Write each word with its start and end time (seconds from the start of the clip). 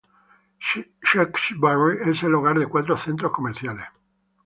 Shrewsbury 0.57 2.09
es 2.09 2.23
el 2.23 2.33
hogar 2.33 2.57
de 2.57 2.65
cuatro 2.65 2.97
centros 2.97 3.31
comerciales. 3.31 3.85